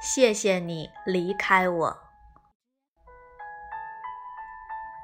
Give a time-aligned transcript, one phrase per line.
[0.00, 1.98] 谢谢你离开我。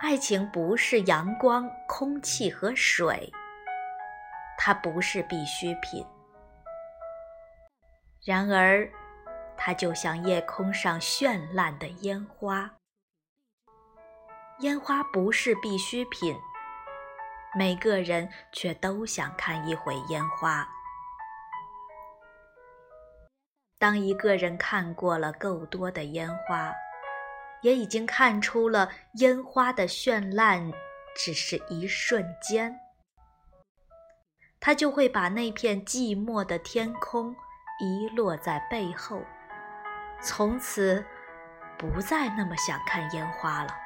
[0.00, 3.30] 爱情不是阳光、空气和水，
[4.56, 6.04] 它不是必需品。
[8.24, 8.90] 然而，
[9.56, 12.70] 它就像夜空上绚烂的烟花。
[14.60, 16.34] 烟花不是必需品，
[17.54, 20.66] 每个人却都想看一回烟花。
[23.78, 26.72] 当一个人看过了够多的烟花，
[27.60, 30.72] 也已经看出了烟花的绚烂
[31.14, 32.78] 只是一瞬间，
[34.58, 37.36] 他就会把那片寂寞的天空
[37.80, 39.22] 遗落在背后，
[40.22, 41.04] 从此
[41.76, 43.76] 不再那么想看烟花了。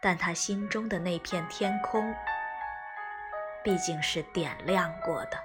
[0.00, 2.14] 但他心中的那片天空，
[3.62, 5.38] 毕竟是点亮过的。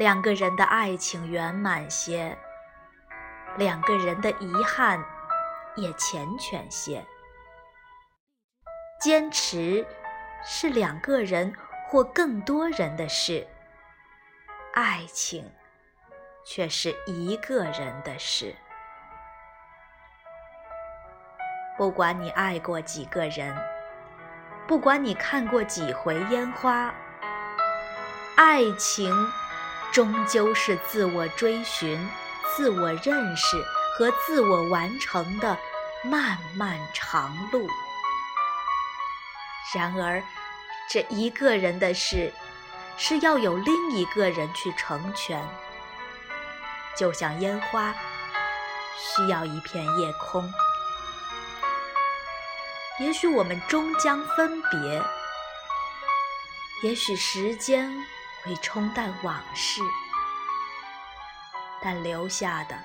[0.00, 2.34] 两个人的爱情圆满些。
[3.58, 5.04] 两个人的遗憾
[5.76, 7.04] 也缱绻些。
[8.98, 9.86] 坚持
[10.42, 11.54] 是两个人
[11.86, 13.46] 或更多人的事，
[14.72, 15.52] 爱情
[16.46, 18.56] 却是一个人的事。
[21.76, 23.54] 不管你爱过几个人，
[24.66, 26.90] 不管你看过几回烟花，
[28.38, 29.14] 爱情
[29.92, 32.08] 终究是自我追寻。
[32.56, 33.64] 自我认识
[33.96, 35.56] 和自我完成的
[36.04, 37.66] 漫漫长路。
[39.72, 40.20] 然而，
[40.90, 42.32] 这一个人的事，
[42.96, 45.40] 是要有另一个人去成全。
[46.96, 47.94] 就像烟花，
[48.98, 50.52] 需要一片夜空。
[52.98, 55.02] 也许我们终将分别，
[56.82, 57.90] 也许时间
[58.42, 59.80] 会冲淡往事。
[61.82, 62.78] 但留下的，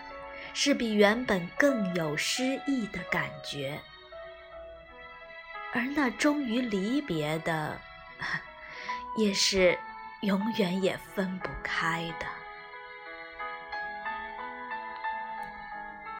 [0.53, 3.81] 是比原本更有诗意的感觉，
[5.73, 7.77] 而那终于离别的，
[9.17, 9.77] 也是
[10.21, 12.25] 永远也分不开的。